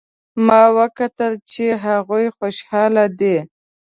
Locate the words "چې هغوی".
1.53-2.25